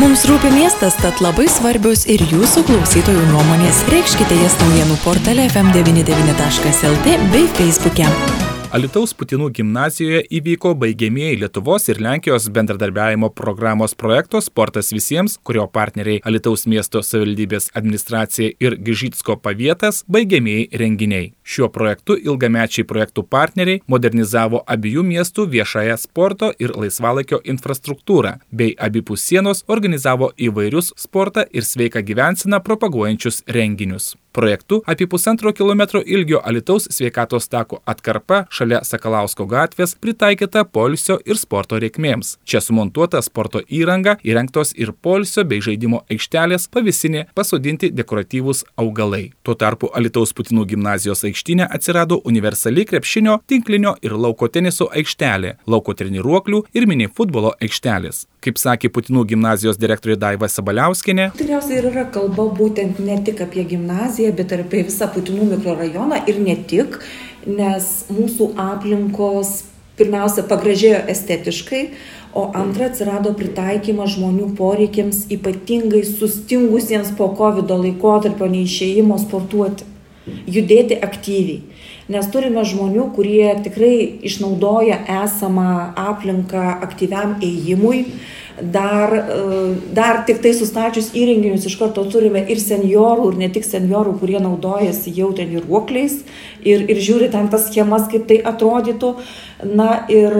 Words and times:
Mums 0.00 0.22
rūpi 0.24 0.48
miestas, 0.54 0.94
tad 0.96 1.18
labai 1.20 1.44
svarbios 1.52 2.06
ir 2.08 2.22
jūsų 2.30 2.62
klausytojų 2.70 3.26
nuomonės. 3.34 3.82
Reikškite 3.92 4.38
jas 4.40 4.56
naujienų 4.62 4.96
portale 5.04 5.44
fm99.lt 5.50 7.18
bei 7.34 7.50
feisbuke. 7.58 8.08
Alitaus 8.70 9.10
Putinų 9.18 9.48
gimnazijoje 9.50 10.20
įvyko 10.38 10.70
baigėmieji 10.78 11.40
Lietuvos 11.40 11.88
ir 11.90 11.98
Lenkijos 11.98 12.44
bendradarbiavimo 12.54 13.32
programos 13.34 13.96
projekto 13.98 14.38
Sportas 14.46 14.92
visiems, 14.94 15.34
kurio 15.42 15.64
partneriai 15.66 16.20
Alitaus 16.22 16.68
miesto 16.70 17.02
savivaldybės 17.02 17.72
administracija 17.74 18.54
ir 18.62 18.76
Gižytsko 18.78 19.40
pavietas 19.42 20.04
baigėmieji 20.06 20.68
renginiai. 20.84 21.32
Šiuo 21.42 21.66
projektu 21.74 22.14
ilgamečiai 22.14 22.86
projektų 22.86 23.26
partneriai 23.26 23.82
modernizavo 23.90 24.62
abiejų 24.70 25.02
miestų 25.10 25.50
viešąją 25.50 25.98
sporto 25.98 26.54
ir 26.62 26.70
laisvalaikio 26.78 27.42
infrastruktūrą, 27.42 28.36
bei 28.54 28.78
abipus 28.78 29.26
sienos 29.26 29.66
organizavo 29.66 30.30
įvairius 30.38 30.94
sportą 30.94 31.48
ir 31.50 31.66
sveiką 31.66 32.06
gyvenseną 32.06 32.62
propaguojančius 32.62 33.42
renginius. 33.50 34.12
Projektu 34.32 34.82
apie 34.86 35.06
pusantro 35.06 35.52
kilometro 35.52 36.02
ilgio 36.06 36.40
Alitaus 36.44 36.84
sveikatos 36.90 37.48
tako 37.48 37.80
atkarpa 37.86 38.44
šalia 38.54 38.78
Sakalausko 38.86 39.46
gatvės 39.50 39.96
pritaikyta 39.98 40.62
polisio 40.64 41.16
ir 41.26 41.38
sporto 41.40 41.80
reikmėms. 41.82 42.36
Čia 42.46 42.60
sumontuota 42.62 43.18
sporto 43.26 43.58
įranga, 43.66 44.14
įrengtos 44.22 44.70
ir 44.78 44.92
polisio 44.92 45.42
bei 45.42 45.58
žaidimo 45.66 46.04
aikštelės, 46.14 46.68
pavisinė, 46.70 47.24
pasodinti 47.34 47.90
dekoratyvūs 47.90 48.62
augalai. 48.78 49.32
Tuo 49.42 49.58
tarpu 49.58 49.90
Alitaus 49.98 50.30
Putinų 50.38 50.68
gimnazijos 50.76 51.26
aikštinė 51.26 51.66
atsirado 51.66 52.22
universali 52.22 52.86
krepšinio, 52.86 53.40
tinklinio 53.50 53.96
ir 54.00 54.14
lauko 54.14 54.46
teniso 54.46 54.92
aikštelė, 54.94 55.56
lauko 55.66 55.98
treniruoklių 55.98 56.68
ir 56.70 56.86
mini 56.86 57.10
futbolo 57.10 57.56
aikštelės. 57.58 58.28
Kaip 58.40 58.56
sakė 58.56 58.88
Putinų 58.88 59.26
gimnazijos 59.28 59.76
direktorė 59.76 60.14
Daiva 60.16 60.48
Sabaliauskinė. 60.48 61.26
Tikriausiai 61.36 61.76
ir 61.76 61.90
yra 61.90 62.06
kalba 62.14 62.46
būtent 62.56 62.96
ne 63.04 63.18
tik 63.26 63.42
apie 63.44 63.66
gimnaziją, 63.68 64.30
bet 64.38 64.54
ir 64.56 64.62
apie 64.64 64.80
visą 64.88 65.10
Putinų 65.12 65.50
mikrorajoną 65.50 66.22
ir 66.30 66.40
ne 66.40 66.54
tik, 66.70 66.96
nes 67.44 67.90
mūsų 68.08 68.54
aplinkos 68.64 69.58
pirmiausia 70.00 70.46
pagražėjo 70.48 71.02
estetiškai, 71.12 71.82
o 72.32 72.46
antra 72.56 72.88
atsirado 72.88 73.34
pritaikymas 73.36 74.14
žmonių 74.16 74.54
poreikiams 74.56 75.26
ypatingai 75.36 76.00
sustingusiems 76.08 77.12
po 77.18 77.28
COVID 77.36 77.74
laikotarpio 77.84 78.48
neišėjimo 78.54 79.18
sportuoti, 79.20 79.84
judėti 80.26 80.98
aktyviai. 81.00 81.62
Nes 82.10 82.26
turime 82.32 82.64
žmonių, 82.66 83.12
kurie 83.14 83.52
tikrai 83.62 83.94
išnaudoja 84.26 84.98
esamą 85.22 85.94
aplinką 85.94 86.64
aktyviam 86.82 87.36
ėjimui, 87.38 88.00
dar, 88.60 89.14
dar 89.94 90.24
tik 90.26 90.40
tai 90.42 90.52
sustačius 90.56 91.12
įrenginius 91.16 91.68
iš 91.70 91.76
karto 91.80 92.02
turime 92.10 92.42
ir 92.50 92.60
seniorų, 92.60 93.30
ir 93.30 93.38
ne 93.40 93.48
tik 93.54 93.64
seniorų, 93.66 94.16
kurie 94.20 94.40
naudojasi 94.42 95.12
jau 95.16 95.30
treniruokliais 95.36 96.16
ir, 96.66 96.84
ir 96.90 97.00
žiūri 97.00 97.30
ten 97.32 97.48
tas 97.52 97.68
schemas, 97.70 98.08
kaip 98.10 98.26
tai 98.28 98.40
atrodytų. 98.52 99.14
Na 99.70 100.06
ir 100.12 100.34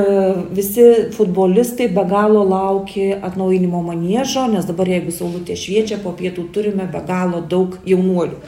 visi 0.56 1.12
futbolistai 1.15 1.91
be 1.92 2.05
galo 2.09 2.42
laukia 2.48 3.20
atnaujinimo 3.31 3.83
manėžo, 3.84 4.47
nes 4.53 4.67
dabar 4.69 4.91
jeigu 4.91 5.15
saulutė 5.15 5.55
šviečia, 5.61 6.00
po 6.03 6.15
pietų 6.17 6.48
turime 6.55 6.89
be 6.91 7.05
galo 7.06 7.44
daug 7.44 7.78
jaunuolių. 7.87 8.42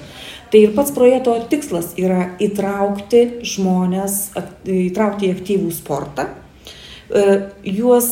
Tai 0.53 0.61
ir 0.61 0.75
pats 0.77 0.93
projekto 0.93 1.33
tikslas 1.49 1.95
yra 1.97 2.35
įtraukti 2.43 3.23
žmonės, 3.55 4.19
įtraukti 4.69 5.31
į 5.31 5.37
aktyvų 5.39 5.71
sportą, 5.73 6.27
juos 7.65 8.11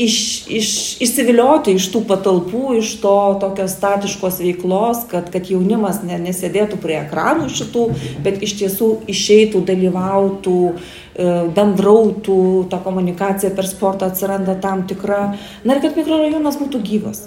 iš, 0.00 0.16
iš, 0.48 0.68
išsivilioti 1.02 1.74
iš 1.76 1.88
tų 1.92 2.04
patalpų, 2.08 2.62
iš 2.78 2.92
to 3.02 3.14
tokios 3.42 3.74
statiškos 3.76 4.38
veiklos, 4.40 5.02
kad, 5.10 5.28
kad 5.34 5.50
jaunimas 5.50 6.00
ne, 6.06 6.16
nesėdėtų 6.28 6.78
prie 6.80 7.00
ekranų 7.02 7.50
šitų, 7.58 7.84
bet 8.24 8.40
iš 8.46 8.54
tiesų 8.62 8.92
išeitų, 9.10 9.64
dalyvautų, 9.68 10.62
bendrautų, 11.58 12.40
ta 12.70 12.80
komunikacija 12.86 13.52
per 13.58 13.68
sportą 13.68 14.08
atsiranda 14.08 14.54
tam 14.62 14.86
tikra, 14.88 15.34
na 15.66 15.76
ir 15.76 15.84
kad 15.84 15.98
mikrorajonas 15.98 16.62
būtų 16.62 16.86
gyvas 16.86 17.26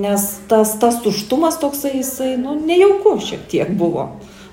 nes 0.00 0.26
tas, 0.50 0.74
tas 0.80 1.00
tuštumas 1.04 1.60
toksai, 1.62 1.96
jisai, 2.00 2.34
nu, 2.40 2.56
nejauku 2.66 3.16
šiek 3.24 3.44
tiek 3.50 3.72
buvo. 3.78 4.10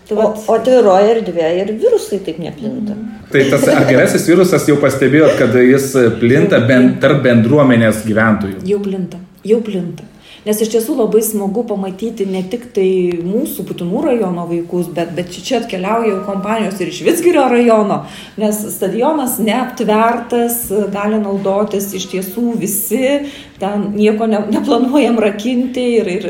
Tai 0.08 0.16
o, 0.16 0.20
vat... 0.20 0.44
o 0.48 0.58
atviroje 0.58 1.14
erdvėje 1.18 1.64
ir 1.64 1.72
virusai 1.82 2.20
taip 2.24 2.38
neplinta. 2.40 2.96
Mm. 2.96 3.24
Tai 3.32 3.42
tas 3.52 3.66
agresijos 3.74 4.28
virusas 4.30 4.68
jau 4.70 4.78
pastebėjot, 4.80 5.34
kad 5.40 5.56
jis 5.60 5.90
plinta 6.22 6.62
ben, 6.68 6.94
tarp 7.04 7.26
bendruomenės 7.26 8.06
gyventojų. 8.08 8.62
Jau 8.68 8.80
plinta, 8.84 9.20
jau 9.48 9.60
plinta. 9.66 10.08
Nes 10.48 10.62
iš 10.64 10.70
tiesų 10.72 10.94
labai 10.96 11.20
smagu 11.26 11.66
pamatyti 11.68 12.24
ne 12.30 12.40
tik 12.48 12.70
tai 12.72 12.88
mūsų 13.20 13.66
Putinų 13.68 14.04
rajono 14.06 14.46
vaikus, 14.48 14.86
bet, 14.96 15.10
bet 15.18 15.34
čia 15.36 15.58
atkeliauja 15.60 16.22
kompanijos 16.24 16.78
ir 16.80 16.92
iš 16.94 17.02
Vitsgirio 17.04 17.44
rajono, 17.52 17.98
nes 18.40 18.62
stadionas 18.78 19.36
neaptvertas, 19.44 20.62
gali 20.94 21.20
naudotis 21.20 21.90
iš 22.00 22.06
tiesų 22.14 22.54
visi, 22.62 23.28
ten 23.60 23.90
nieko 23.98 24.30
ne, 24.32 24.40
neplanuojam 24.54 25.20
rakinti 25.20 25.84
ir, 25.98 26.12
ir 26.16 26.30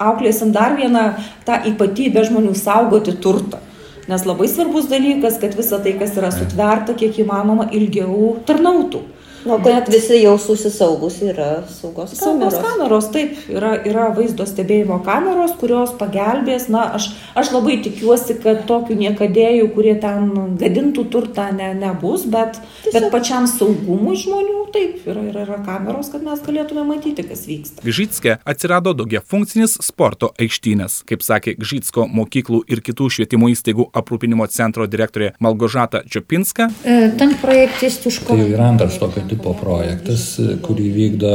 auklėsim 0.00 0.54
dar 0.56 0.78
vieną 0.80 1.04
tą 1.44 1.60
ypatybę 1.74 2.24
žmonių 2.30 2.56
saugoti 2.56 3.18
turtą. 3.20 3.60
Nes 4.08 4.24
labai 4.24 4.48
svarbus 4.48 4.88
dalykas, 4.88 5.36
kad 5.42 5.52
visa 5.58 5.82
tai, 5.82 5.92
kas 6.00 6.16
yra 6.16 6.32
sutverta, 6.32 6.96
kiek 6.96 7.20
įmanoma 7.20 7.68
ilgiau 7.74 8.36
tarnautų. 8.48 9.02
Nu, 9.46 9.58
bet 9.62 9.86
visi 9.92 10.18
jau 10.22 10.34
susisaugus 10.42 11.20
yra 11.22 11.62
saugos 11.70 12.16
kameros. 12.18 12.54
Saugos 12.54 12.56
kameros, 12.64 13.08
taip, 13.14 13.36
yra, 13.52 13.76
yra 13.86 14.08
vaizdo 14.16 14.46
stebėjimo 14.48 14.98
kameros, 15.06 15.54
kurios 15.60 15.92
pagelbės. 16.00 16.66
Na, 16.72 16.82
aš, 16.98 17.12
aš 17.38 17.52
labai 17.54 17.78
tikiuosi, 17.84 18.38
kad 18.42 18.64
tokių 18.66 18.96
niekadėjų, 19.04 19.68
kurie 19.76 19.94
ten 20.02 20.32
gadintų 20.58 21.06
turtą, 21.12 21.48
ne, 21.54 21.70
nebus, 21.78 22.26
bet, 22.30 22.58
Tiesiog. 22.82 22.96
bet 22.96 23.08
pačiam 23.14 23.46
saugumui 23.50 24.16
žmonių, 24.18 24.64
taip, 24.74 24.98
yra, 25.06 25.22
yra, 25.30 25.44
yra 25.46 25.60
kameros, 25.66 26.10
kad 26.10 26.26
mes 26.26 26.42
galėtume 26.42 26.82
matyti, 26.88 27.26
kas 27.28 27.46
vyksta. 27.46 27.86
Gžytske 27.86 28.38
atsirado 28.42 28.96
daugia 28.98 29.22
funkcinis 29.22 29.78
sporto 29.84 30.32
aikštynės. 30.42 31.04
Kaip 31.06 31.22
sakė 31.22 31.54
Gžytsko 31.60 32.08
mokyklų 32.10 32.64
ir 32.72 32.82
kitų 32.82 33.12
švietimo 33.14 33.52
įstaigų 33.54 33.88
aprūpinimo 33.94 34.48
centro 34.50 34.88
direktorė 34.90 35.32
Malgožata 35.38 36.02
Čiopinska. 36.10 36.68
Ten 36.82 37.38
projektas 37.38 38.02
už 38.06 38.20
ko? 38.26 38.34
Tai 38.34 38.42
jau 38.42 38.50
yra 38.50 38.70
antras 38.72 38.98
tokio 38.98 39.22
tipo 39.36 39.52
projektas, 39.60 40.24
kurį 40.64 40.86
vykdo 40.94 41.32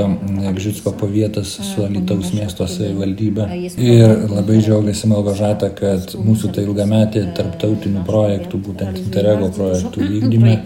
Gžitsko 0.57 0.93
pavietas 0.97 1.53
su 1.61 1.85
Alitaus 1.85 2.33
miesto 2.33 2.65
savivaldybė. 2.67 3.47
Ir 3.77 4.25
labai 4.31 4.59
džiaugiasi 4.61 5.09
Malgožata, 5.11 5.69
kad 5.77 6.15
mūsų 6.17 6.51
tai 6.55 6.65
ilgametė 6.65 7.27
tarptautinių 7.37 8.05
projektų, 8.07 8.61
būtent 8.67 9.01
Interrego 9.05 9.51
projektų 9.53 10.07
vykdyme, 10.15 10.57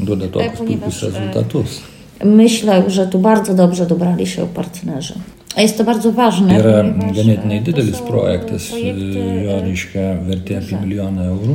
duoda 0.00 0.28
tokius 0.28 0.64
puikius 0.64 1.02
rezultatus. 1.06 1.80
Myślę, 2.24 2.90
że 2.90 3.06
tu 3.06 3.18
bardzo 3.18 3.54
dobrze 3.54 3.86
dobrali 3.86 4.26
się 4.26 4.46
partnerzy. 4.46 5.14
Jest 5.56 5.78
to 5.78 5.84
bardzo 5.84 6.12
ważne. 6.12 6.58
Yra 6.58 6.80
ganėtinai 7.14 7.60
didelis 7.62 8.00
projektas, 8.02 8.66
jo 9.44 9.58
reiškia 9.62 10.06
vertė 10.26 10.56
apie 10.58 10.78
milijoną 10.80 11.26
eurų. 11.30 11.54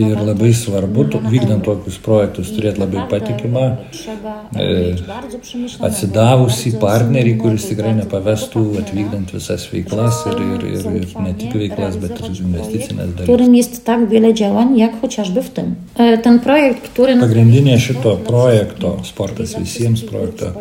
Ir 0.00 0.22
labai 0.24 0.52
svarbu, 0.56 1.04
vykdant 1.28 1.66
tokius 1.66 1.98
projektus, 2.00 2.52
turėti 2.56 2.80
labai 2.80 3.04
patikimą, 3.10 3.64
atsidavusį 5.88 6.72
partnerį, 6.80 7.34
kuris 7.42 7.68
tikrai 7.68 7.92
nepavestų 8.00 8.64
atvykdant 8.80 9.34
visas 9.36 9.68
veiklas 9.72 10.22
ir, 10.32 10.40
ir, 10.46 10.66
ir, 10.72 10.88
ir 11.02 11.14
ne 11.26 11.34
tik 11.42 11.58
veiklas, 11.60 12.00
bet 12.00 12.16
ir 12.24 12.32
investicinės 12.32 13.12
dalis. 13.18 13.28
Którym 13.28 13.54
jest 13.60 13.84
tak 13.84 14.08
wiele 14.08 14.34
działań, 14.34 14.78
jak 14.78 15.00
chociażby 15.00 15.42
w 15.42 15.50
tym. 15.50 15.74
Ten 16.22 16.40
projekt, 16.40 16.88
który... 16.88 17.20
Pagrindinė 17.20 17.76
šito 17.80 18.16
projekto, 18.24 18.96
sportas 19.04 19.58
visiems 19.60 20.02
projekto 20.08 20.54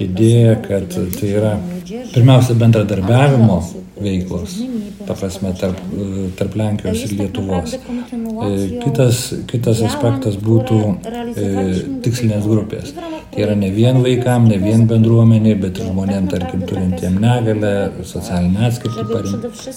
idėja, 0.00 0.56
kad 0.64 0.96
tai 1.18 1.34
yra 1.36 1.56
Pirmiausia, 2.12 2.54
bendradarbiavimo 2.60 3.56
veiklos, 4.02 4.56
ta 5.06 5.14
prasme, 5.16 5.52
tarp, 5.58 5.78
tarp 6.38 6.56
Lenkijos 6.60 7.04
ir 7.06 7.14
Lietuvos. 7.18 7.76
Kitas, 8.82 9.22
kitas 9.50 9.82
aspektas 9.86 10.36
būtų 10.42 10.78
e, 11.32 11.48
tikslinės 12.04 12.48
grupės. 12.48 12.92
Tai 13.32 13.42
yra 13.46 13.54
ne 13.56 13.70
vien 13.72 13.96
vaikam, 14.04 14.44
ne 14.44 14.58
vien 14.60 14.82
bendruomeniai, 14.88 15.54
bet 15.56 15.78
ir 15.80 15.86
žmonėm, 15.88 16.26
tarkim, 16.28 16.66
turintiem 16.68 17.14
negalę, 17.22 17.70
socialinę 18.04 18.66
atskirtį 18.68 19.06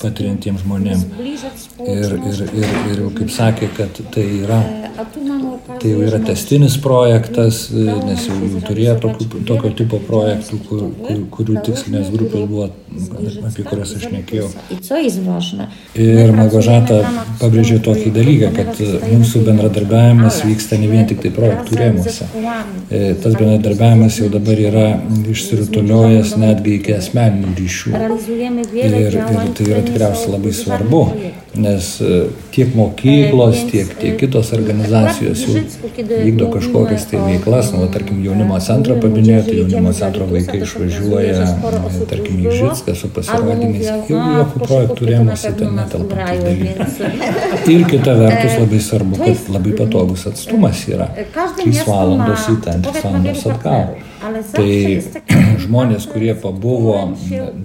patirintiem 0.01 0.57
žmonėm. 0.59 1.05
Ir, 1.85 2.17
ir, 2.17 2.41
ir, 2.51 2.73
ir 2.91 2.99
jau 2.99 3.11
kaip 3.15 3.31
sakė, 3.31 3.69
kad 3.77 4.01
tai 4.11 4.25
yra, 4.41 4.59
tai 5.79 5.93
jau 5.93 6.01
yra 6.03 6.19
testinis 6.27 6.75
projektas, 6.83 7.69
nes 7.71 8.25
jau, 8.27 8.35
jau 8.43 8.63
turėjo 8.67 8.97
tokių, 9.05 9.43
tokio 9.47 9.71
tipo 9.79 10.01
projektų, 10.03 10.59
kur, 10.67 10.83
kur, 11.05 11.23
kurių 11.37 11.63
tikslinės 11.69 12.11
grupės 12.11 12.45
buvo, 12.51 12.67
apie 13.47 13.65
kurias 13.67 13.95
aš 13.95 14.09
nekėjau. 14.17 14.49
Ir 15.95 16.35
Malgožata 16.35 16.99
pabrėžė 17.39 17.79
tokį 17.87 18.11
dalyką, 18.19 18.51
kad 18.59 18.83
mūsų 19.13 19.45
bendradarbiavimas 19.47 20.43
vyksta 20.43 20.79
ne 20.83 20.91
vien 20.91 21.07
tik 21.07 21.23
tai 21.23 21.31
projektų 21.39 21.79
rėmuose. 21.79 22.29
Tas 23.23 23.39
bendradarbiavimas 23.45 24.19
jau 24.19 24.29
dabar 24.33 24.59
yra 24.59 24.85
išsirutuliojęs 25.31 26.35
netgi 26.41 26.75
iki 26.79 26.95
asmeninių 26.97 27.55
ryšių. 27.59 27.95
Ir, 28.81 28.99
ir 29.05 29.17
tai 29.57 29.67
yra 29.69 29.81
tikriausiai 29.85 30.33
labai 30.35 30.53
svarbu, 30.55 31.01
nes 31.55 31.89
e, 32.01 32.19
tiek 32.55 32.73
mokyklos, 32.75 33.61
tiek, 33.71 33.91
tiek 33.99 34.17
kitos 34.19 34.51
organizacijos 34.55 35.43
jau 35.45 35.63
vykdo 35.95 36.49
kažkokias 36.53 37.07
tai 37.11 37.21
veiklas, 37.23 37.71
nu, 37.75 37.87
tarkim, 37.93 38.19
jaunimo 38.25 38.59
centrą 38.63 38.97
paminėjote, 39.03 39.55
jaunimo 39.61 39.93
centro 39.95 40.27
vaikai 40.29 40.61
išvažiuoja, 40.65 41.47
tarkim, 42.09 42.41
į 42.43 42.55
Žitską 42.55 42.95
su 42.97 43.11
pasirodymais, 43.15 43.87
jau 44.09 44.21
jokių 44.39 44.63
projektų 44.65 45.09
rėmose 45.11 45.53
ten 45.59 45.75
netelpa 45.79 46.27
dalykai. 46.31 46.89
Ir 47.75 47.85
kita 47.89 48.15
vertus 48.19 48.57
labai 48.61 48.81
svarbu, 48.83 49.19
kad 49.21 49.49
labai 49.55 49.75
patogus 49.79 50.25
atstumas 50.29 50.83
yra. 50.89 51.09
3 51.59 51.83
valandos 51.87 52.47
į 52.51 52.57
ten, 52.65 52.83
3 52.85 53.03
valandos 53.03 53.34
atgal. 53.49 53.95
Tai 54.55 54.69
žmonės, 55.65 56.07
kurie 56.09 56.33
pabuvo, 56.39 56.95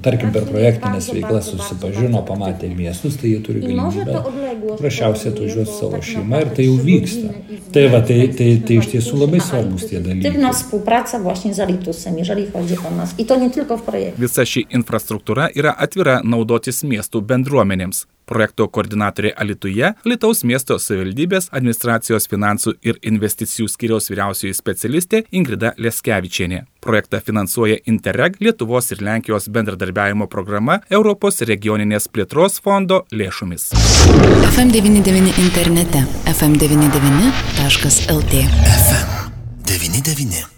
tarkim, 0.05 0.33
per 0.35 0.45
projektinės 0.49 1.09
veiklas 1.15 1.49
susipažino, 1.53 2.23
pamatė 2.29 2.69
miestus, 2.75 3.17
tai 3.21 3.35
jie 3.35 3.41
turi 3.45 3.63
galimybę 3.65 4.77
prašiausiai 4.81 5.33
atvažiuoti 5.33 5.77
savo 5.79 6.03
šeimą 6.05 6.43
ir 6.45 6.53
tai 6.57 6.69
jau 6.69 6.77
vyksta. 6.85 7.35
Tai, 7.71 7.85
va, 7.93 8.03
tai, 8.07 8.19
tai, 8.37 8.51
tai 8.67 8.79
iš 8.81 8.91
tiesų 8.93 9.23
labai 9.23 9.41
svarbus 9.45 9.87
tie 9.91 10.01
dalykai. 10.03 10.31
Aktywna 10.31 10.53
współpraca 10.53 11.19
właśnie 11.19 11.55
z 11.55 11.61
Alitusem, 11.61 12.19
jeżeli 12.19 12.47
chodzi 12.53 12.77
o 12.89 12.91
nas. 12.97 13.15
I 13.19 13.25
to 13.25 13.37
nie 13.37 13.51
tylko 13.51 13.77
w 13.77 13.83
projekcie. 13.83 14.21
Visa 14.21 14.45
ši 14.47 14.67
infrastruktūra 14.71 15.49
yra 15.55 15.75
atvira 15.79 16.21
naudotis 16.25 16.83
miestų 16.85 17.23
bendruomenėms. 17.23 18.07
Projekto 18.31 18.69
koordinatorė 18.71 19.33
Alituje, 19.43 19.89
Lietuvos 20.07 20.45
miesto 20.47 20.77
savivaldybės 20.79 21.49
administracijos 21.51 22.31
finansų 22.31 22.77
ir 22.87 23.01
investicijų 23.11 23.67
skyriaus 23.73 24.07
vyriausioji 24.13 24.55
specialistė 24.55 25.25
Ingrida 25.35 25.73
Leskevičienė. 25.79 26.63
Projektą 26.81 27.21
finansuoja 27.27 27.77
Interreg 27.91 28.39
Lietuvos 28.41 28.93
ir 28.95 29.03
Lenkijos 29.05 29.49
bendradarbiavimo 29.53 30.27
programa 30.31 30.79
Europos 30.91 31.43
regioninės 31.51 32.09
plėtros 32.09 32.61
fondo 32.63 33.05
lėšomis. 33.11 33.71
FM99 34.53 35.39
internete 35.43 36.07
fm99.lt. 36.37 38.35
FM 38.79 39.07
99. 39.67 40.50